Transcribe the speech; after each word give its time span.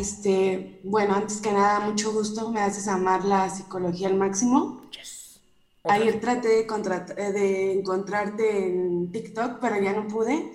Este, 0.00 0.80
bueno, 0.82 1.14
antes 1.14 1.42
que 1.42 1.52
nada, 1.52 1.80
mucho 1.80 2.10
gusto, 2.10 2.48
me 2.48 2.62
haces 2.62 2.88
amar 2.88 3.22
la 3.26 3.50
psicología 3.50 4.08
al 4.08 4.14
máximo. 4.14 4.80
Ayer 5.84 6.18
traté 6.20 6.48
de, 6.48 6.60
eh, 6.60 7.32
de 7.32 7.72
encontrarte 7.78 8.66
en 8.66 9.12
TikTok, 9.12 9.58
pero 9.60 9.78
ya 9.78 9.92
no 9.92 10.08
pude. 10.08 10.52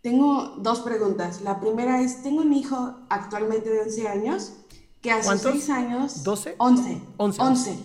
Tengo 0.00 0.54
dos 0.56 0.80
preguntas. 0.80 1.42
La 1.42 1.60
primera 1.60 2.00
es, 2.00 2.22
tengo 2.22 2.40
un 2.40 2.54
hijo 2.54 2.94
actualmente 3.10 3.68
de 3.68 3.82
11 3.82 4.08
años, 4.08 4.52
que 5.02 5.10
a 5.10 5.18
sus 5.18 5.26
¿Cuántos? 5.26 5.52
6 5.52 5.70
años... 5.70 6.24
¿12? 6.24 6.54
11. 6.56 7.02
11. 7.18 7.42
11. 7.42 7.78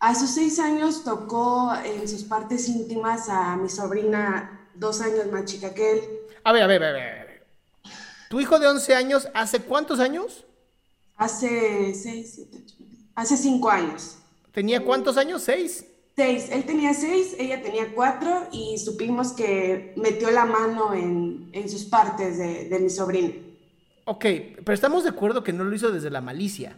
A 0.00 0.14
sus 0.14 0.30
6 0.30 0.58
años 0.58 1.04
tocó 1.04 1.72
en 1.74 2.06
sus 2.06 2.24
partes 2.24 2.68
íntimas 2.68 3.30
a 3.30 3.56
mi 3.56 3.70
sobrina, 3.70 4.68
dos 4.74 5.00
años 5.00 5.32
más 5.32 5.46
chica 5.46 5.72
que 5.72 5.92
él. 5.92 6.00
A 6.44 6.52
ver, 6.52 6.62
a 6.64 6.66
ver, 6.66 6.84
a 6.84 6.92
ver. 6.92 7.25
¿Tu 8.28 8.40
hijo 8.40 8.58
de 8.60 8.68
11 8.68 8.94
años 8.94 9.28
hace 9.34 9.60
cuántos 9.62 9.98
años? 10.00 10.44
Hace 11.16 11.94
6, 11.94 12.32
7, 12.36 12.58
8, 12.64 12.74
hace 13.16 13.36
5 13.36 13.68
años. 13.70 14.16
¿Tenía 14.52 14.84
cuántos 14.84 15.16
años? 15.18 15.42
¿Seis? 15.42 15.84
Seis, 16.16 16.48
él 16.50 16.64
tenía 16.64 16.94
seis, 16.94 17.36
ella 17.38 17.62
tenía 17.62 17.94
cuatro 17.94 18.48
y 18.50 18.76
supimos 18.78 19.32
que 19.32 19.92
metió 19.96 20.30
la 20.32 20.44
mano 20.46 20.94
en, 20.94 21.48
en 21.52 21.68
sus 21.68 21.84
partes 21.84 22.38
de, 22.38 22.68
de 22.68 22.78
mi 22.80 22.90
sobrina. 22.90 23.32
Ok, 24.04 24.24
pero 24.64 24.72
estamos 24.72 25.04
de 25.04 25.10
acuerdo 25.10 25.42
que 25.44 25.52
no 25.52 25.64
lo 25.64 25.74
hizo 25.74 25.90
desde 25.92 26.10
la 26.10 26.20
malicia. 26.20 26.76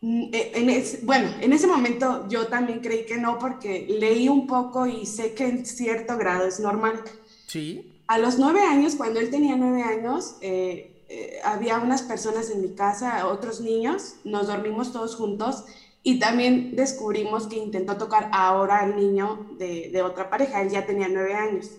Mm, 0.00 0.30
eh, 0.32 0.52
en 0.54 0.70
ese- 0.70 1.00
bueno, 1.04 1.28
en 1.40 1.52
ese 1.52 1.66
momento 1.66 2.26
yo 2.28 2.46
también 2.48 2.80
creí 2.80 3.04
que 3.06 3.16
no 3.18 3.38
porque 3.38 3.86
leí 3.88 4.28
un 4.28 4.46
poco 4.46 4.86
y 4.86 5.06
sé 5.06 5.34
que 5.34 5.46
en 5.46 5.66
cierto 5.66 6.16
grado 6.16 6.46
es 6.46 6.60
normal. 6.60 7.02
¿Sí? 7.46 7.97
A 8.08 8.18
los 8.18 8.38
nueve 8.38 8.62
años, 8.62 8.96
cuando 8.96 9.20
él 9.20 9.30
tenía 9.30 9.54
nueve 9.56 9.82
años, 9.82 10.36
eh, 10.40 11.04
eh, 11.08 11.40
había 11.44 11.78
unas 11.78 12.02
personas 12.02 12.50
en 12.50 12.62
mi 12.62 12.74
casa, 12.74 13.26
otros 13.28 13.60
niños, 13.60 14.16
nos 14.24 14.46
dormimos 14.46 14.92
todos 14.92 15.14
juntos 15.14 15.64
y 16.02 16.18
también 16.18 16.74
descubrimos 16.74 17.46
que 17.46 17.56
intentó 17.56 17.96
tocar 17.96 18.30
ahora 18.32 18.80
al 18.80 18.96
niño 18.96 19.46
de, 19.58 19.90
de 19.92 20.02
otra 20.02 20.30
pareja, 20.30 20.62
él 20.62 20.70
ya 20.70 20.86
tenía 20.86 21.08
nueve 21.08 21.34
años. 21.34 21.70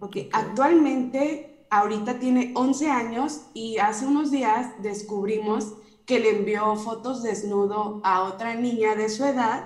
Ok, 0.00 0.16
Actualmente, 0.32 1.66
ahorita 1.70 2.18
tiene 2.18 2.52
11 2.54 2.90
años 2.90 3.42
y 3.52 3.78
hace 3.78 4.06
unos 4.06 4.30
días 4.30 4.80
descubrimos 4.80 5.74
que 6.04 6.20
le 6.20 6.30
envió 6.30 6.76
fotos 6.76 7.22
desnudo 7.22 8.00
a 8.04 8.22
otra 8.22 8.54
niña 8.54 8.94
de 8.94 9.08
su 9.08 9.24
edad 9.24 9.64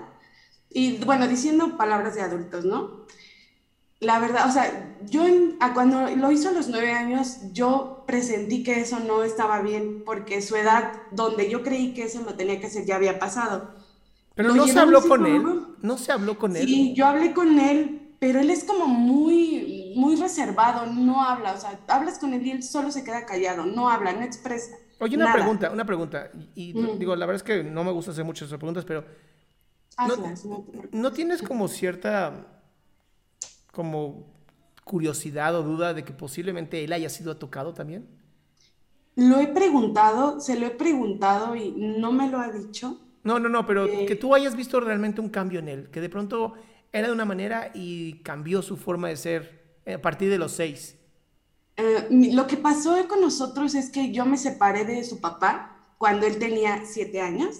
y 0.70 0.98
bueno, 1.04 1.28
diciendo 1.28 1.76
palabras 1.76 2.14
de 2.14 2.22
adultos, 2.22 2.64
¿no? 2.64 3.06
La 4.00 4.18
verdad, 4.18 4.48
o 4.48 4.52
sea, 4.52 4.96
yo 5.04 5.26
en- 5.26 5.56
a 5.60 5.74
cuando 5.74 6.08
lo 6.16 6.30
hizo 6.32 6.48
a 6.48 6.52
los 6.52 6.68
nueve 6.68 6.92
años, 6.92 7.38
yo 7.52 8.04
presentí 8.06 8.62
que 8.62 8.80
eso 8.80 8.98
no 9.00 9.22
estaba 9.22 9.60
bien, 9.60 10.02
porque 10.06 10.40
su 10.40 10.56
edad, 10.56 10.92
donde 11.10 11.50
yo 11.50 11.62
creí 11.62 11.92
que 11.92 12.04
eso 12.04 12.22
lo 12.22 12.34
tenía 12.34 12.58
que 12.60 12.66
hacer, 12.66 12.86
ya 12.86 12.96
había 12.96 13.18
pasado. 13.18 13.74
Pero 14.34 14.54
no 14.54 14.66
se 14.66 14.78
habló 14.78 15.02
con 15.06 15.26
él. 15.26 15.42
No 15.82 15.98
se 15.98 16.12
habló 16.12 16.38
con 16.38 16.56
él. 16.56 16.66
Sí, 16.66 16.94
yo 16.94 17.06
hablé 17.06 17.34
con 17.34 17.58
él, 17.58 18.14
pero 18.18 18.40
él 18.40 18.48
es 18.50 18.64
como 18.64 18.86
muy, 18.86 19.92
muy 19.96 20.16
reservado, 20.16 20.86
no 20.86 21.22
habla, 21.22 21.52
o 21.52 21.60
sea, 21.60 21.78
hablas 21.88 22.18
con 22.18 22.32
él 22.32 22.46
y 22.46 22.50
él 22.52 22.62
solo 22.62 22.90
se 22.90 23.04
queda 23.04 23.26
callado, 23.26 23.66
no 23.66 23.90
habla, 23.90 24.12
no 24.14 24.22
expresa. 24.22 24.76
Oye, 24.98 25.16
una 25.16 25.26
nada. 25.26 25.36
pregunta, 25.36 25.70
una 25.70 25.84
pregunta. 25.84 26.30
Y, 26.54 26.72
Mm. 26.74 26.98
digo, 26.98 27.16
la 27.16 27.26
verdad 27.26 27.36
es 27.36 27.42
que 27.42 27.64
no 27.64 27.84
me 27.84 27.92
gusta 27.92 28.12
hacer 28.12 28.24
muchas 28.24 28.48
preguntas, 28.48 28.84
pero 28.86 29.04
Hazlas, 29.96 30.44
no. 30.46 30.64
¿no 30.92 31.12
tienes 31.12 31.42
como 31.42 31.68
cierta 31.68 32.59
como 33.72 34.26
curiosidad 34.84 35.54
o 35.56 35.62
duda 35.62 35.94
de 35.94 36.04
que 36.04 36.12
posiblemente 36.12 36.84
él 36.84 36.92
haya 36.92 37.08
sido 37.10 37.36
tocado 37.36 37.74
también? 37.74 38.08
Lo 39.16 39.38
he 39.38 39.48
preguntado, 39.48 40.40
se 40.40 40.58
lo 40.58 40.66
he 40.66 40.70
preguntado 40.70 41.54
y 41.56 41.72
no 41.76 42.12
me 42.12 42.28
lo 42.30 42.38
ha 42.38 42.50
dicho. 42.50 43.00
No, 43.22 43.38
no, 43.38 43.48
no, 43.48 43.66
pero 43.66 43.86
Eh. 43.86 44.06
que 44.06 44.16
tú 44.16 44.34
hayas 44.34 44.56
visto 44.56 44.80
realmente 44.80 45.20
un 45.20 45.28
cambio 45.28 45.58
en 45.60 45.68
él, 45.68 45.90
que 45.90 46.00
de 46.00 46.08
pronto 46.08 46.54
era 46.92 47.08
de 47.08 47.12
una 47.12 47.24
manera 47.24 47.70
y 47.74 48.22
cambió 48.22 48.62
su 48.62 48.76
forma 48.76 49.08
de 49.08 49.16
ser 49.16 49.78
eh, 49.84 49.94
a 49.94 50.02
partir 50.02 50.30
de 50.30 50.38
los 50.38 50.52
seis. 50.52 50.96
Eh, 51.76 52.08
lo 52.10 52.46
que 52.46 52.56
pasó 52.56 52.96
con 53.08 53.20
nosotros 53.20 53.74
es 53.74 53.90
que 53.90 54.12
yo 54.12 54.26
me 54.26 54.36
separé 54.36 54.84
de 54.84 55.04
su 55.04 55.20
papá 55.20 55.76
cuando 55.98 56.26
él 56.26 56.38
tenía 56.38 56.82
siete 56.84 57.20
años 57.20 57.56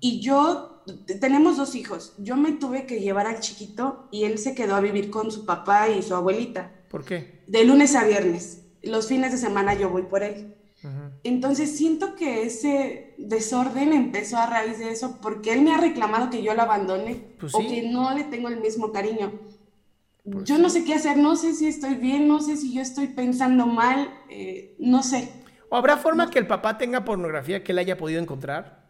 y 0.00 0.20
yo, 0.20 0.71
tenemos 1.20 1.56
dos 1.56 1.74
hijos, 1.74 2.14
yo 2.18 2.36
me 2.36 2.52
tuve 2.52 2.86
que 2.86 3.00
llevar 3.00 3.26
al 3.26 3.40
chiquito 3.40 4.08
y 4.10 4.24
él 4.24 4.38
se 4.38 4.54
quedó 4.54 4.74
a 4.74 4.80
vivir 4.80 5.10
con 5.10 5.30
su 5.30 5.44
papá 5.46 5.88
y 5.88 6.02
su 6.02 6.14
abuelita, 6.14 6.70
¿Por 6.90 7.04
qué? 7.04 7.40
de 7.46 7.64
lunes 7.64 7.94
a 7.94 8.04
viernes. 8.04 8.62
Los 8.82 9.06
fines 9.06 9.32
de 9.32 9.38
semana 9.38 9.74
yo 9.74 9.90
voy 9.90 10.02
por 10.02 10.22
él. 10.22 10.54
Entonces 11.22 11.76
siento 11.76 12.16
que 12.16 12.42
ese 12.42 13.14
desorden 13.16 13.92
empezó 13.92 14.36
a 14.38 14.46
raíz 14.46 14.80
de 14.80 14.90
eso 14.90 15.20
porque 15.22 15.52
él 15.52 15.62
me 15.62 15.72
ha 15.72 15.78
reclamado 15.78 16.28
que 16.28 16.42
yo 16.42 16.54
lo 16.54 16.62
abandone 16.62 17.22
Pues 17.38 17.54
o 17.54 17.60
sí. 17.60 17.68
que 17.68 17.88
no 17.88 18.12
le 18.12 18.24
tengo 18.24 18.48
el 18.48 18.60
mismo 18.60 18.90
cariño. 18.90 19.32
Yo 20.24 20.58
no 20.58 20.68
sé 20.70 20.84
qué 20.84 20.94
hacer, 20.94 21.16
no 21.18 21.36
sé 21.36 21.54
si 21.54 21.68
estoy 21.68 21.94
bien, 21.94 22.26
no 22.26 22.40
sé 22.40 22.56
si 22.56 22.72
yo 22.74 22.82
estoy 22.82 23.06
pensando 23.08 23.66
mal, 23.66 24.12
eh, 24.28 24.74
no 24.80 25.04
sé. 25.04 25.30
¿O 25.68 25.76
habrá 25.76 25.96
forma 25.96 26.30
que 26.30 26.40
el 26.40 26.46
papá 26.48 26.78
tenga 26.78 27.04
pornografía 27.04 27.62
que 27.62 27.70
él 27.72 27.78
haya 27.78 27.96
podido 27.96 28.20
encontrar? 28.20 28.81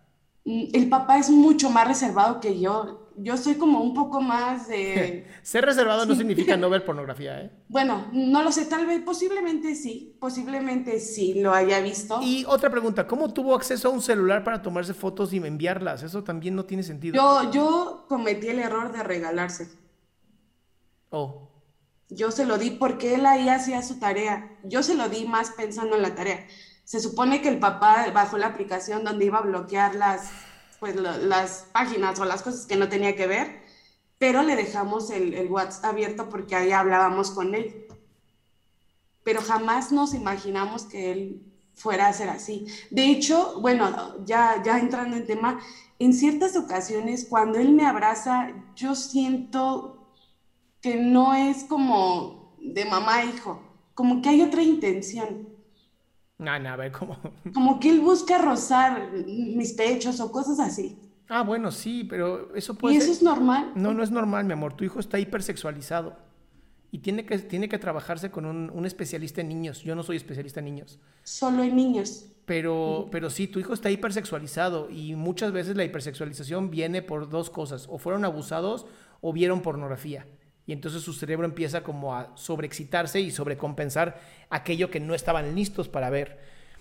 Mm, 0.44 0.64
El 0.72 0.88
papá 0.88 1.19
es 1.19 1.30
mucho 1.30 1.70
más 1.70 1.86
reservado 1.88 2.41
que 2.41 2.58
yo. 2.60 3.10
Yo 3.16 3.36
soy 3.36 3.56
como 3.56 3.80
un 3.82 3.94
poco 3.94 4.20
más 4.20 4.68
de... 4.68 5.27
Ser 5.42 5.65
reservado 5.65 6.06
no 6.06 6.15
significa 6.15 6.56
no 6.56 6.71
ver 6.71 6.84
pornografía, 6.84 7.41
¿eh? 7.42 7.50
Bueno, 7.68 8.09
no 8.12 8.42
lo 8.42 8.53
sé, 8.53 8.66
tal 8.66 8.86
vez, 8.86 9.00
posiblemente 9.03 9.74
sí, 9.74 10.16
posiblemente 10.21 11.00
sí 11.00 11.34
lo 11.41 11.53
haya 11.54 11.80
visto. 11.80 12.21
Y 12.21 12.44
otra 12.47 12.71
pregunta, 12.71 13.06
¿cómo 13.06 13.33
tuvo 13.33 13.54
acceso 13.54 13.89
a 13.89 13.91
un 13.91 14.03
celular 14.03 14.44
para 14.44 14.62
tomarse 14.62 14.94
fotos 14.94 15.33
y 15.33 15.39
enviarlas? 15.39 16.03
Eso 16.03 16.22
también 16.24 16.54
no 16.54 16.65
tiene 16.66 16.83
sentido. 16.83 17.16
Yo, 17.16 17.50
yo 17.50 18.06
cometí 18.09 18.48
el 18.48 18.59
error 18.59 18.92
de 18.92 19.03
regalarse. 19.03 19.68
Oh, 21.10 21.48
Yo 22.09 22.30
se 22.30 22.44
lo 22.47 22.59
di 22.59 22.71
porque 22.71 23.15
él 23.15 23.27
ahí 23.27 23.48
hacía 23.48 23.83
su 23.83 23.98
tarea. 23.98 24.59
Yo 24.65 24.83
se 24.83 24.94
lo 24.94 25.09
di 25.09 25.27
más 25.27 25.50
pensando 25.53 25.97
en 25.97 26.03
la 26.03 26.15
tarea. 26.15 26.47
Se 26.84 27.00
supone 27.00 27.40
que 27.40 27.48
el 27.48 27.58
papá 27.58 28.06
bajó 28.12 28.38
la 28.38 28.48
aplicación 28.48 29.04
donde 29.04 29.24
iba 29.24 29.38
a 29.38 29.42
bloquear 29.42 29.94
las, 29.94 30.30
pues, 30.80 30.96
las 30.96 31.68
páginas 31.72 32.18
o 32.20 32.24
las 32.24 32.42
cosas 32.42 32.66
que 32.66 32.76
no 32.76 32.88
tenía 32.88 33.16
que 33.16 33.26
ver, 33.26 33.62
pero 34.18 34.42
le 34.42 34.56
dejamos 34.56 35.10
el, 35.10 35.34
el 35.34 35.48
WhatsApp 35.50 35.86
abierto 35.86 36.28
porque 36.28 36.54
ahí 36.54 36.72
hablábamos 36.72 37.30
con 37.30 37.54
él. 37.54 37.86
Pero 39.24 39.40
jamás 39.40 39.92
nos 39.92 40.14
imaginamos 40.14 40.84
que 40.84 41.12
él 41.12 41.52
fuera 41.74 42.08
a 42.08 42.12
ser 42.12 42.28
así. 42.28 42.66
De 42.90 43.06
hecho, 43.06 43.60
bueno, 43.60 44.24
ya, 44.24 44.62
ya 44.64 44.78
entrando 44.78 45.16
en 45.16 45.26
tema, 45.26 45.60
en 45.98 46.12
ciertas 46.12 46.56
ocasiones 46.56 47.26
cuando 47.28 47.58
él 47.58 47.72
me 47.72 47.86
abraza, 47.86 48.50
yo 48.76 48.94
siento 48.94 50.08
que 50.80 50.96
no 50.96 51.34
es 51.34 51.64
como 51.64 52.56
de 52.60 52.84
mamá 52.84 53.16
a 53.16 53.24
hijo, 53.24 53.62
como 53.94 54.20
que 54.20 54.28
hay 54.28 54.42
otra 54.42 54.62
intención. 54.62 55.48
No, 56.42 56.59
no, 56.59 56.68
a 56.68 56.77
ver, 56.77 56.92
¿cómo? 56.92 57.16
Como 57.54 57.78
que 57.80 57.89
él 57.91 58.00
busca 58.00 58.39
rozar 58.39 59.10
mis 59.27 59.72
pechos 59.72 60.21
o 60.21 60.30
cosas 60.33 60.59
así. 60.60 60.98
Ah, 61.28 61.42
bueno, 61.42 61.71
sí, 61.71 62.04
pero 62.04 62.54
eso 62.54 62.74
puede 62.74 62.94
¿Y 62.94 62.98
eso 62.98 63.06
ser- 63.06 63.16
es 63.16 63.22
normal? 63.22 63.72
No, 63.74 63.94
no 63.94 64.03
es 64.03 64.10
normal, 64.10 64.44
mi 64.44 64.53
amor. 64.53 64.74
Tu 64.74 64.84
hijo 64.84 65.00
está 65.00 65.18
hipersexualizado. 65.18 66.16
Y 66.91 66.98
tiene 66.98 67.24
que, 67.24 67.39
tiene 67.39 67.71
que 67.71 67.78
trabajarse 67.78 68.30
con 68.30 68.44
un, 68.44 68.68
un 68.71 68.84
especialista 68.84 69.41
en 69.41 69.48
niños. 69.48 69.80
Yo 69.83 69.94
no 69.94 70.03
soy 70.03 70.16
especialista 70.16 70.60
en 70.60 70.66
niños. 70.66 70.98
Solo 71.22 71.62
en 71.62 71.74
niños. 71.74 72.27
Pero, 72.44 73.09
pero 73.10 73.30
sí, 73.30 73.47
tu 73.47 73.59
hijo 73.60 73.72
está 73.72 73.89
hipersexualizado 73.91 74.91
y 74.91 75.15
muchas 75.15 75.53
veces 75.53 75.74
la 75.77 75.84
hipersexualización 75.84 76.71
viene 76.71 77.00
por 77.00 77.30
dos 77.30 77.48
cosas. 77.48 77.86
O 77.89 77.97
fueron 77.97 78.27
abusados 78.27 78.84
o 79.22 79.33
vieron 79.33 79.62
pornografía. 79.62 80.27
Y 80.66 80.72
entonces 80.72 81.03
su 81.03 81.12
cerebro 81.12 81.44
empieza 81.44 81.82
como 81.82 82.14
a 82.14 82.36
sobreexcitarse 82.36 83.20
y 83.20 83.30
sobrecompensar 83.30 84.20
aquello 84.48 84.91
que 84.91 85.00
no 85.00 85.14
estaban 85.14 85.54
listos 85.54 85.88
para 85.88 86.10
ver. 86.10 86.38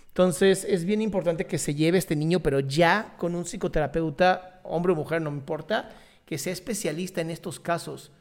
Entonces 0.10 0.66
es 0.68 0.84
bien 0.86 1.02
importante 1.02 1.46
que 1.46 1.58
se 1.58 1.74
lleve 1.74 1.98
este 1.98 2.16
niño, 2.16 2.42
pero 2.42 2.60
ya 2.60 3.16
con 3.18 3.34
un 3.34 3.46
psicoterapeuta, 3.46 4.60
hombre 4.64 4.92
o 4.92 4.96
mujer, 4.96 5.22
no 5.22 5.32
me 5.32 5.38
importa, 5.38 5.90
que 6.26 6.38
sea 6.38 6.54
especialista 6.54 7.22
en 7.22 7.32
estos 7.32 7.60
casos. 7.60 8.12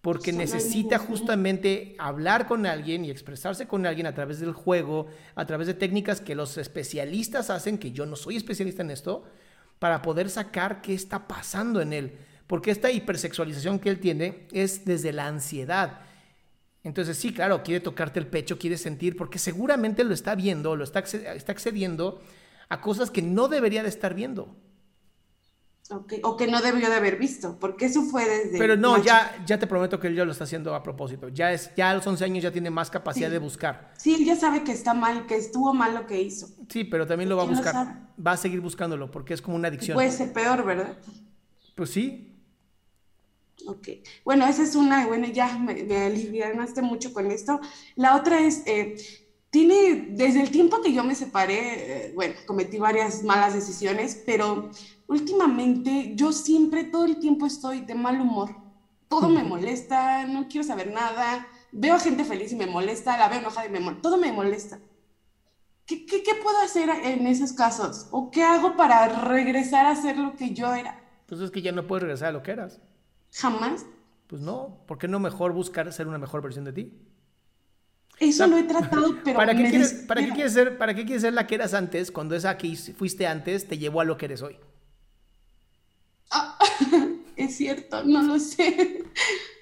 Porque 0.00 0.32
necesita 0.32 0.98
justamente 0.98 1.94
hablar 1.98 2.46
con 2.46 2.64
alguien 2.64 3.04
y 3.04 3.10
expresarse 3.10 3.66
con 3.66 3.86
alguien 3.86 4.06
a 4.06 4.14
través 4.14 4.40
del 4.40 4.52
juego, 4.52 5.08
a 5.34 5.46
través 5.46 5.66
de 5.66 5.74
técnicas 5.74 6.20
que 6.20 6.34
los 6.34 6.56
especialistas 6.58 7.50
hacen, 7.50 7.78
que 7.78 7.92
yo 7.92 8.06
no 8.06 8.14
soy 8.14 8.36
especialista 8.36 8.82
en 8.82 8.92
esto, 8.92 9.24
para 9.78 10.02
poder 10.02 10.30
sacar 10.30 10.80
qué 10.80 10.94
está 10.94 11.26
pasando 11.26 11.80
en 11.80 11.92
él. 11.92 12.18
Porque 12.46 12.70
esta 12.70 12.90
hipersexualización 12.90 13.78
que 13.78 13.90
él 13.90 13.98
tiene 13.98 14.46
es 14.52 14.84
desde 14.84 15.12
la 15.12 15.26
ansiedad. 15.26 16.00
Entonces 16.84 17.16
sí, 17.16 17.32
claro, 17.32 17.62
quiere 17.64 17.80
tocarte 17.80 18.20
el 18.20 18.28
pecho, 18.28 18.58
quiere 18.58 18.78
sentir, 18.78 19.16
porque 19.16 19.38
seguramente 19.40 20.04
lo 20.04 20.14
está 20.14 20.36
viendo, 20.36 20.76
lo 20.76 20.84
está, 20.84 21.00
está 21.00 21.50
accediendo 21.52 22.22
a 22.68 22.80
cosas 22.80 23.10
que 23.10 23.22
no 23.22 23.48
debería 23.48 23.82
de 23.82 23.88
estar 23.88 24.14
viendo. 24.14 24.54
Ok, 25.88 26.14
O 26.24 26.36
que 26.36 26.48
no 26.48 26.60
debió 26.60 26.88
de 26.88 26.96
haber 26.96 27.16
visto, 27.16 27.58
porque 27.60 27.86
eso 27.86 28.02
fue 28.02 28.24
desde... 28.28 28.58
Pero 28.58 28.76
no, 28.76 29.00
ya, 29.02 29.36
ya 29.46 29.56
te 29.56 29.68
prometo 29.68 30.00
que 30.00 30.08
él 30.08 30.16
ya 30.16 30.24
lo 30.24 30.32
está 30.32 30.42
haciendo 30.42 30.74
a 30.74 30.82
propósito. 30.82 31.28
Ya, 31.28 31.52
es, 31.52 31.70
ya 31.76 31.90
a 31.90 31.94
los 31.94 32.04
11 32.04 32.24
años 32.24 32.42
ya 32.42 32.50
tiene 32.50 32.70
más 32.70 32.90
capacidad 32.90 33.28
Sí. 33.28 33.32
de 33.32 33.38
buscar. 33.38 33.92
Sí, 33.96 34.14
él 34.14 34.24
ya 34.24 34.34
sabe 34.34 34.64
que 34.64 34.72
está 34.72 34.94
mal, 34.94 35.26
que 35.26 35.36
estuvo 35.36 35.72
mal 35.74 35.94
lo 35.94 36.06
que 36.06 36.20
hizo. 36.20 36.48
Sí, 36.68 36.82
pero 36.82 37.06
también 37.06 37.28
lo 37.28 37.36
va 37.36 37.44
a 37.44 37.46
¿Quién 37.46 37.58
lo 37.58 37.62
buscar. 37.62 38.00
Va 38.24 38.32
a 38.32 38.36
seguir 38.36 38.60
buscándolo 38.60 39.12
porque 39.12 39.34
es 39.34 39.40
como 39.42 39.56
una 39.56 39.68
adicción. 39.68 39.94
Puede 39.94 40.10
ser 40.10 40.32
peor, 40.32 40.64
¿verdad? 40.64 40.96
Pues 41.76 41.90
sí. 41.90 42.35
Ok. 43.64 43.88
Bueno, 44.24 44.46
esa 44.46 44.62
es 44.62 44.74
una, 44.76 45.06
bueno, 45.06 45.26
ya 45.28 45.58
me, 45.58 45.82
me 45.84 46.06
alivianaste 46.06 46.82
mucho 46.82 47.12
con 47.12 47.30
esto. 47.30 47.60
La 47.94 48.16
otra 48.16 48.40
es, 48.40 48.62
eh, 48.66 48.96
tiene, 49.50 50.08
desde 50.10 50.42
el 50.42 50.50
tiempo 50.50 50.82
que 50.82 50.92
yo 50.92 51.02
me 51.02 51.14
separé, 51.14 52.08
eh, 52.08 52.12
bueno, 52.14 52.34
cometí 52.46 52.78
varias 52.78 53.22
malas 53.22 53.54
decisiones, 53.54 54.22
pero 54.26 54.70
últimamente 55.06 56.12
yo 56.14 56.32
siempre, 56.32 56.84
todo 56.84 57.06
el 57.06 57.18
tiempo 57.18 57.46
estoy 57.46 57.80
de 57.80 57.94
mal 57.94 58.20
humor. 58.20 58.54
Todo 59.08 59.28
me 59.28 59.44
molesta, 59.44 60.26
no 60.26 60.48
quiero 60.48 60.66
saber 60.66 60.92
nada. 60.92 61.46
Veo 61.72 61.94
a 61.94 62.00
gente 62.00 62.24
feliz 62.24 62.52
y 62.52 62.56
me 62.56 62.66
molesta, 62.66 63.16
la 63.16 63.28
veo 63.28 63.38
enojada 63.38 63.66
y 63.66 63.70
me 63.70 63.80
molesta. 63.80 64.02
Todo 64.02 64.18
me 64.18 64.32
molesta. 64.32 64.80
¿Qué, 65.86 66.04
qué, 66.04 66.22
qué 66.22 66.34
puedo 66.34 66.58
hacer 66.58 66.90
en 66.90 67.26
esos 67.28 67.52
casos? 67.52 68.08
¿O 68.10 68.30
qué 68.30 68.42
hago 68.42 68.76
para 68.76 69.08
regresar 69.08 69.86
a 69.86 69.94
ser 69.94 70.18
lo 70.18 70.34
que 70.34 70.52
yo 70.52 70.74
era? 70.74 71.00
Pues 71.26 71.40
es 71.40 71.50
que 71.50 71.62
ya 71.62 71.72
no 71.72 71.86
puedes 71.86 72.02
regresar 72.02 72.28
a 72.28 72.32
lo 72.32 72.42
que 72.42 72.50
eras. 72.50 72.80
Jamás. 73.32 73.86
Pues 74.26 74.42
no. 74.42 74.82
¿Por 74.86 74.98
qué 74.98 75.08
no 75.08 75.20
mejor 75.20 75.52
buscar 75.52 75.92
ser 75.92 76.08
una 76.08 76.18
mejor 76.18 76.42
versión 76.42 76.64
de 76.64 76.72
ti? 76.72 76.92
Eso 78.18 78.46
lo 78.46 78.56
he 78.56 78.62
tratado, 78.62 79.16
pero 79.24 79.36
¿Para 79.36 79.54
qué, 79.54 79.62
me 79.62 79.70
quieres, 79.70 79.92
¿para, 80.08 80.24
qué 80.24 80.32
quieres 80.32 80.52
ser, 80.52 80.78
¿Para 80.78 80.94
qué 80.94 81.04
quieres 81.04 81.22
ser 81.22 81.34
la 81.34 81.46
que 81.46 81.54
eras 81.54 81.74
antes 81.74 82.10
cuando 82.10 82.34
esa 82.34 82.56
que 82.56 82.74
fuiste 82.76 83.26
antes 83.26 83.68
te 83.68 83.78
llevó 83.78 84.00
a 84.00 84.04
lo 84.04 84.16
que 84.16 84.26
eres 84.26 84.42
hoy? 84.42 84.56
Ah, 86.30 86.58
es 87.36 87.56
cierto, 87.56 88.04
no 88.04 88.22
lo 88.22 88.38
sé. 88.38 89.04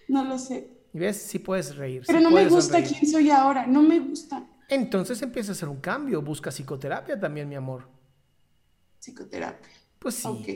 No 0.07 0.23
lo 0.23 0.39
sé. 0.39 0.69
¿Y 0.93 0.99
ves? 0.99 1.17
Sí 1.17 1.39
puedes 1.39 1.77
reír. 1.77 2.03
Pero 2.07 2.19
sí 2.19 2.25
no 2.25 2.31
me 2.31 2.47
gusta 2.47 2.75
sonreír. 2.75 2.99
quién 2.99 3.11
soy 3.11 3.31
ahora. 3.31 3.67
No 3.67 3.81
me 3.81 3.99
gusta 3.99 4.47
Entonces 4.69 5.21
empieza 5.23 5.53
a 5.53 5.55
hacer 5.55 5.71
un 5.71 5.81
cambio. 5.81 6.21
Busca 6.21 6.51
psicoterapia 6.51 7.19
también, 7.19 7.49
mi 7.49 7.55
amor. 7.55 7.89
psicoterapia. 9.01 9.73
Pues 9.99 10.17
sí. 10.17 10.29
Ok. 10.29 10.49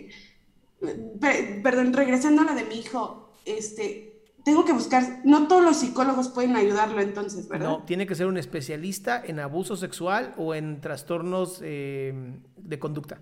Pe- 1.21 1.61
perdón, 1.63 1.93
regresando 1.93 2.43
a 2.43 2.45
la 2.47 2.55
de 2.55 2.65
mi 2.65 2.77
hijo, 2.77 3.33
este, 3.45 4.23
tengo 4.45 4.65
que 4.65 4.73
buscar, 4.73 5.21
no 5.25 5.49
todos 5.49 5.65
los 5.65 5.77
psicólogos 5.77 6.29
pueden 6.29 6.57
ayudarlo 6.57 7.01
entonces, 7.01 7.49
¿verdad? 7.49 7.69
No, 7.69 7.83
tiene 7.85 8.07
que 8.07 8.15
ser 8.15 8.27
un 8.27 8.39
especialista 8.39 9.23
en 9.25 9.41
abuso 9.41 9.77
sexual 9.77 10.35
o 10.37 10.55
en 10.55 10.81
trastornos 10.81 11.61
eh, 11.63 12.15
de 12.57 12.79
conducta. 12.79 13.19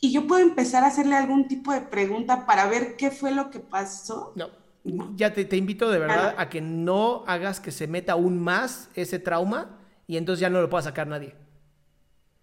Y 0.00 0.12
yo 0.12 0.26
puedo 0.26 0.42
empezar 0.42 0.82
a 0.82 0.88
hacerle 0.88 1.14
algún 1.14 1.46
tipo 1.46 1.72
de 1.72 1.80
pregunta 1.80 2.44
para 2.44 2.66
ver 2.66 2.96
qué 2.96 3.12
fue 3.12 3.30
lo 3.30 3.50
que 3.50 3.60
pasó. 3.60 4.32
No, 4.34 4.50
ya 5.16 5.32
te, 5.32 5.44
te 5.44 5.56
invito 5.56 5.88
de 5.90 6.00
verdad 6.00 6.34
a 6.36 6.48
que 6.48 6.60
no 6.60 7.22
hagas 7.28 7.60
que 7.60 7.70
se 7.70 7.86
meta 7.86 8.14
aún 8.14 8.42
más 8.42 8.90
ese 8.94 9.20
trauma 9.20 9.78
y 10.08 10.16
entonces 10.16 10.40
ya 10.40 10.50
no 10.50 10.60
lo 10.60 10.68
pueda 10.68 10.82
sacar 10.82 11.06
nadie. 11.06 11.34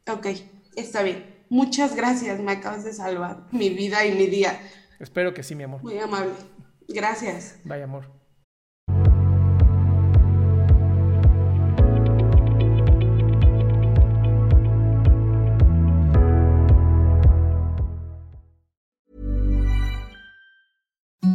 Ok, 0.07 0.27
está 0.75 1.03
bien. 1.03 1.38
Muchas 1.49 1.95
gracias, 1.95 2.39
me 2.39 2.51
acabas 2.51 2.83
de 2.83 2.93
salvar 2.93 3.47
mi 3.51 3.69
vida 3.69 4.05
y 4.05 4.13
mi 4.13 4.27
día. 4.27 4.59
Espero 4.99 5.33
que 5.33 5.41
sí, 5.41 5.55
mi 5.55 5.63
amor. 5.63 5.81
Muy 5.81 5.97
amable. 5.97 6.31
Gracias. 6.87 7.55
Vaya 7.63 7.85
amor. 7.85 8.05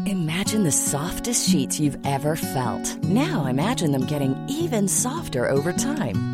Imagine 0.07 0.63
the 0.63 0.73
softest 0.73 1.49
sheets 1.49 1.81
you've 1.81 1.99
ever 2.05 2.37
felt. 2.37 3.03
Now 3.03 3.47
imagine 3.47 3.91
them 3.91 4.07
getting 4.07 4.37
even 4.49 4.87
softer 4.87 5.49
over 5.49 5.73
time. 5.73 6.34